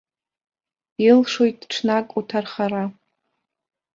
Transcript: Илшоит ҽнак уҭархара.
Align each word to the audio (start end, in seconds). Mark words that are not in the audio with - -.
Илшоит 1.05 1.59
ҽнак 1.71 2.07
уҭархара. 2.17 2.83